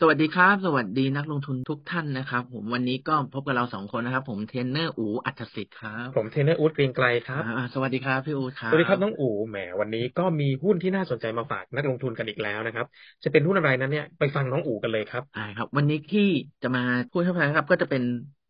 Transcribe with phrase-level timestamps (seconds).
[0.00, 12.86] สวัสดีครับ สวัสดีนักลงทุนทุกท่านนะครับ ผมวันนี้ก็พบกับเราสองคนนะครับ ผมเทรนเนอร์อูอัจสิทธิ์ครับ ผมเทรนเนอร์อู๊ดเกรียงไกลครับอ่าสวัสดีครับพี่อูครับสวัสดีครับน้องอู๋แหมวันนี้ก็มีหุ้นที่น่าสนใจมาฝากนักลงทุนกันอีกแล้วนะครับ
[13.24, 16.28] จะเป็นหุ้นอะไรนั้นเนี่ยไปฟังน้องอู๋กันเลยครับใช่ครับ วันนี้ที่
[16.62, 18.02] จะมาพูดให้ฟังนะครับ ก็จะเป็น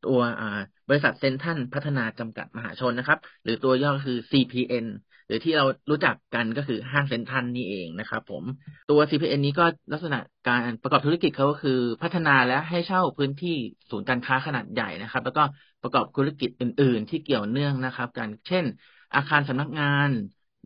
[0.02, 0.46] ตัวอ่า
[0.88, 4.86] บริษัทเซนทันพัฒนาจำกัดมหาชนนะครับ หรือตัวย่อคือ CPN
[5.26, 8.44] หรือที่เรารู้จักกันก็คือห้างเซ็นทรัลนี่เองนะครับผม
[8.88, 13.56] ตัว CPN นี้ก็ลักษณะการประกอบธุรกิจเขาก็คือพัฒนาและให้เช่าพื้นที่
[13.90, 15.42] ศูนย์การค้าขนาดใหญ่นะครับ แล้วก็
[15.82, 18.64] ประกอบธุรกิจอื่น ๆ ที่เกี่ยวเนื่องนะครับกันเช่น
[19.14, 20.08] อาคารสำนักงาน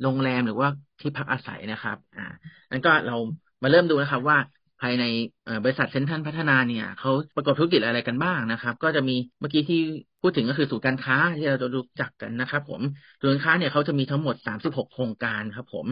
[0.02, 0.68] โรงแรมหรือว่า
[1.00, 2.22] ที่พักอาศัยนะครับ อ่า
[2.70, 3.14] นั้นก็เรา
[3.62, 4.38] มาเริ่มดูนะครับว่า
[4.80, 5.04] ภายใน
[5.64, 9.80] บริษัทเซ็นทรัลพัฒนาเนี่ยเขาประกอบธุรกิจอะไรกันบ้างนะครับ ก็จะมีเมื่อกี้ที่
[10.22, 12.82] พูดถึงก็คือศูนย์การค้าที่เราจะรู้จักกันนะครับ ผม
[13.20, 15.86] ศูนย์การค้าเนี่ยเขาจะมีทั้งหมด 36 โครงการครับ ผม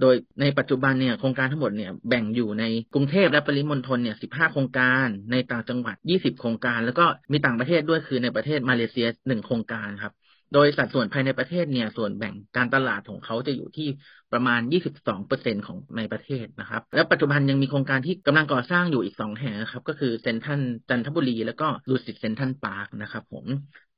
[0.00, 10.12] โดยในปัจจุบันเนี่ยโครงการทั้งหมดเนี่ยแบ่งอยู่ในกรุงเทพและปริมณฑลเนี่ย 15 โครงการ ในต่างจังหวัด 20 โครงการ แล้วก็มีต่างประเทศด้วยคือในประเทศมาเลเซีย 1 โครงการครับ
[10.52, 13.88] โดยสัดส่วนภายในประเทศเนี่ย ส่วนแบ่งการตลาดของเขาจะอยู่ที่
[14.32, 23.46] ประมาณ 22%ของในประเทศนะครับ และปัจจุบันยังมีโครงการที่กำลังก่อสร้างอยู่อีก 2 แห่งนะครับ ก็คือเซนทรัลจันทบุรี แล้วก็ลูสิตเซนทรัลพาร์คนะครับผม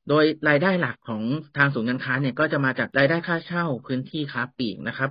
[0.09, 1.23] โดยรายได้หลักของ
[1.57, 5.11] ทางศูนย์การค้าเนี่ยก็จะมาจากรายได้ค่าเช่าพื้นที่ค้าปลีกนะครับ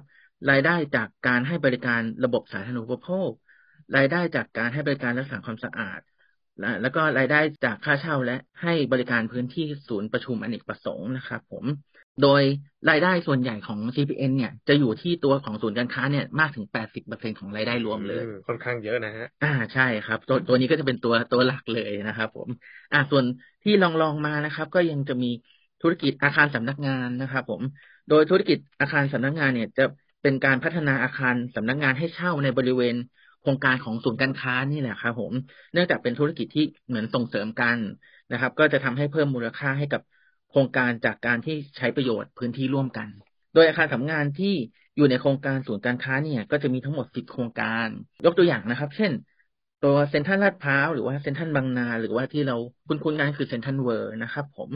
[0.50, 3.32] รายได้จากการให้บริการระบบสาธารณูปโภค
[3.96, 6.00] รายได้จากการให้บริการรักษาความสะอาด
[6.60, 11.66] และแล้วก็รายได้จากค่าเช่าและให้บริการพื้นที่ศูนย์ประชุมอเนกประสงค์นะครับผม
[12.22, 12.42] โดย
[12.90, 22.50] รายได้ส่วนใหญ่ของ CPN เนี่ยจะอยู่ที่ตัวของศูนย์การค้าเนี่ยมากถึง 80%ของรายได้รวมเลยอืค่อนข้างเยอะนะฮะ อ่าใช่ครับ ตัวตัวนี้ก็จะเป็นตัวตัวหลักเลยนะครับผม
[22.92, 23.26] อ่าส่วน
[23.64, 25.28] ที่ลองลองมานะครับ ก็ยังจะมี
[25.82, 27.62] ธุรกิจอาคารสำนักงานนะครับผม
[28.08, 29.84] โดยธุรกิจอาคารสำนักงานเนี่ยจะ
[30.22, 32.96] เป็นการพัฒนาอาคารสำนักงานให้เช่าในบริเวณ
[33.27, 35.34] โครงการของศูนย์การค้านี่แหละครับผม
[35.74, 37.78] เนื่องจากเป็นธุรกิจที่เหมือนส่งเสริมกัน
[38.32, 40.02] นะครับ ก็จะทำให้เพิ่มมูลค่าให้กับ
[40.50, 43.08] โครงการจากการที่ใช้ประโยชน์พื้นที่ร่วมกัน
[43.54, 44.54] โดยอาคารสำนักงานที่
[44.98, 47.88] อยู่ในโครงการศูนย์การค้าเนี่ยก็จะมีทั้งหมด10โครงการ
[48.26, 49.12] ยกตัวอย่างนะครับ เช่น
[49.84, 52.56] ตัวเซ็นทรัลลาดพร้าวหรือว่าเซ็นทรัลบางนา หรือว่าที่เรา
[52.88, 54.72] คุ้นๆกันคือเซ็นทรัลเวิลด์นะครับ ผม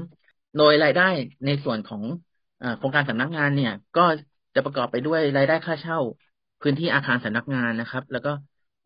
[0.57, 1.03] โดยรายได้
[1.45, 2.03] ในส่วนของ
[2.77, 4.05] โครงการสำนักงานเนี่ย ก็
[4.55, 5.99] จะประกอบไปด้วยรายได้ค่าเช่า
[6.61, 8.31] พื้นที่อาคารสำนักงานนะครับ แล้วก็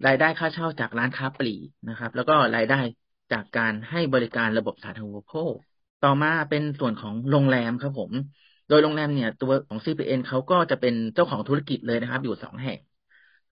[0.05, 2.79] รายได้ค่าเช่าจากร้านค้าปลีกนะครับ แล้วก็รายได้
[3.31, 5.55] จากการให้บริการระบบสาธารณูปโภค
[6.03, 8.11] ต่อมาเป็นส่วนของโรงแรมครับผม
[8.67, 12.79] โดยโรงแรมเนี่ย ตัวของ CPN เขาก็จะเป็นเจ้าของธุรกิจเลยนะครับ อยู่สองแห่ง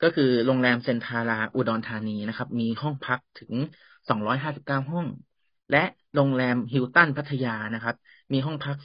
[0.02, 3.54] ก็คือโรงแรมเซนทาราอุดรธานีนะครับ มีห้องพักถึง
[4.08, 5.08] 259ห้อง
[5.72, 5.84] และ
[6.16, 7.96] โรงแรมฮิลตันพัทยานะครับ
[8.34, 8.78] มีห้องพัก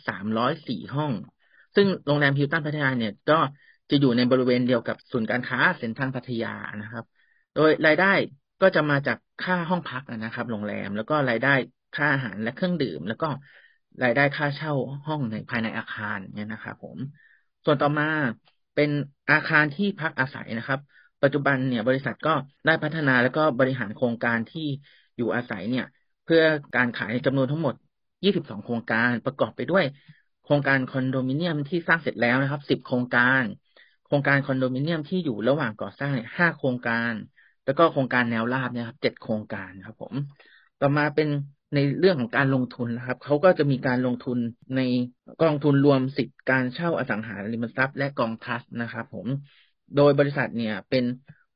[0.43, 1.13] 304ห้อง
[1.77, 3.39] ซึ่งโรงแรมฮิลตันพัทยาเนี่ยก็
[3.91, 7.05] จะอยู่ในบริเวณเดียวกับศูนย์การค้าเซ็นทรัลพัทยานะครับ
[7.59, 8.07] โดยรายได้
[8.63, 11.49] ก็จะมาจากค่าห้องพักนะครับ โรงแรม แล้วก็รายได้
[11.95, 13.27] ค่าอาหารและเครื่องดื่ม แล้วก็
[14.05, 14.73] รายได้ค่าเช่า
[15.07, 16.99] ห้องในภายในอาคารเนี่ยนะครับผม
[17.65, 18.05] ส่วนต่อมา
[18.75, 18.91] เป็น
[19.31, 20.81] อาคารที่พักอาศัยนะครับ
[21.23, 22.35] ปัจจุบันเนี่ยบริษัทก็
[22.67, 24.67] ได้พัฒนาแล้วก็บริหารโครงการที่
[25.17, 25.85] อยู่อาศัยเนี่ย
[26.25, 26.43] เพื่อ
[26.77, 27.75] การขายจำนวนทั้งหมด
[28.25, 29.85] 22 โครงการประกอบไปด้วย
[30.45, 33.43] โครงการคอนโดมิเนียมที่สร้างเสร็จแล้วนะครับ 10 โครงการ
[34.07, 37.13] โครงการคอนโดมิเนียมที่อยู่ระหว่างก่อสร้าง5โครงการ
[37.69, 40.15] แล้วก็โครงการแนวราบเนี่ยครับ7โครงการครับ ผม
[40.81, 41.29] ต่อมาเป็น
[41.75, 44.39] ในเรื่องของการลงทุนนะครับเขาก็จะมีการลงทุน
[44.77, 44.81] ใน
[45.43, 49.27] กองทุนรวมสิทธิการเช่าอสังหาริมทรัพย์และกองทัสนะครับ ผม
[49.97, 51.05] โดยบริษัทเนี่ยเป็น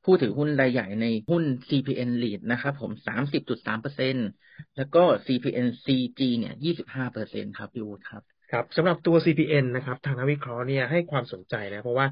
[0.03, 4.15] ผู้ถือหุ้นรายใหญ่ในหุ้น CPN Lead นะครับผม 30.3เปอร์เซ็น
[4.75, 12.07] แล้วก็ CPN CG เนี่ย 25เปอร์เซ็นครับพี่วูดครับ ครับสำหรับตัว CPN นะครับ ทางนักวิเคราะห์เนี่ยให้ความสนใจนะ เพราะว่า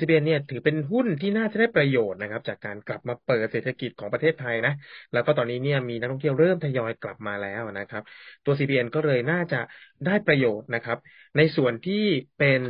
[0.00, 4.72] CPN เนี่ยถือเป็นหุ้นที่น่าจะได้ประโยชน์นะครับ จากการกลับมาเปิดเศรษฐกิจของประเทศไทยนะ
[5.12, 8.02] แล้วก็ตอนนี้เนี่ยมีนักท่องเที่ยวเริ่มทยอยกลับมาแล้วนะครับ
[8.44, 9.60] ตัว CPN ก็เลยน่าจะ
[10.06, 10.98] ได้ประโยชน์นะครับ
[11.36, 12.04] ในส่วนที่
[12.38, 12.60] เป็น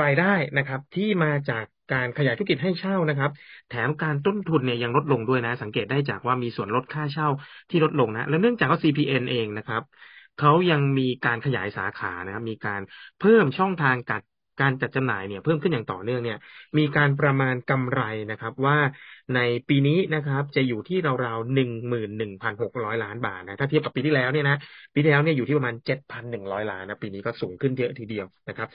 [0.00, 3.30] รายได้นะครับ ที่มาจากการขยายธุรกิจให้เช่านะครับ
[3.68, 7.28] แถมการต้นทุนเนี่ยยังลดลงด้วยนะ สังเกตได้จากว่ามีส่วนลดค่าเช่า
[7.70, 9.82] ที่ลดลงนะ และเนื่องจากว่า CPN เองนะครับ
[10.36, 12.80] เขายังมีการขยายสาขานะครับ มีการ
[13.18, 14.22] เพิ่มช่องทางการ
[14.60, 16.38] การจัดจำหน่ายเนี่ยเพิ่มขึ้นอย่างต่อเนื่องเนี่ย
[16.78, 18.00] มีการประมาณกำไร
[18.30, 18.78] นะครับ ว่า
[19.34, 19.38] ใน
[19.68, 24.56] ปีนี้นะครับ จะอยู่ที่ราวๆหนึ่งหมื่นหนึ่งพันหกร้อยล้านบาทนะถ้าเทียบกับปีที่แล้วเนี่ยนะ
[24.92, 28.68] ปีที่แล้วเนี่ยอยู่ที่ประมาณเจ็ดพันหนึ่งร้อยล้านนะปีนี้ก็สูงขึ้นเยอะทีเดียวนะครับ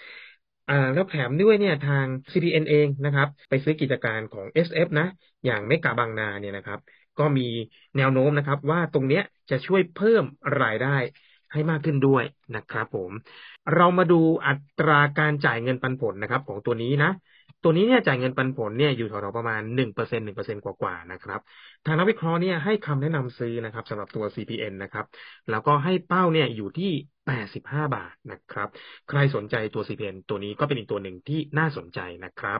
[0.68, 5.06] อ่าแล้วแถมด้วยเนี่ยทาง CPN เองนะครับ ไปซื้อกิจการของ SF นะ
[5.46, 6.80] อย่างเมกาบางนาเนี่ยนะครับ
[7.18, 7.42] กก็มี
[7.98, 10.24] แนวโน้มนะครับ ว่าตรงเนี้ยจะช่วยเพิ่ม
[10.62, 10.88] รายได้
[11.54, 12.24] ให้มากขึ้นด้วย
[12.56, 13.12] นะครับผม
[13.74, 14.16] เรามาดู
[14.48, 17.10] อัตราการจ่ายเงินปันผลนะครับ ของตัวนี้นะ
[17.64, 21.40] ตัวนี้เนี่ยจ่ายเงินปันผลเนี่ยอยู่แถวๆประมาณหนึ่งเปอร์เซ็นหนึ่งเปอร์เซ็นกว่าๆนะครับ
[21.86, 25.06] ทางนักวิเคราะห์เนี่ยให้คำแนะนำซื้อนะครับสำหรับตัว CPN นะครับ
[25.50, 26.92] แล้วก็ให้เป้าเนี่ยอยู่ที่
[27.26, 28.68] แปดสิบห้าบาทนะครับ
[29.10, 32.60] ใครสนใจตัว CPN ตัวนี้ก็เป็นอีกตัวหนึ่งที่น่าสนใจนะครับ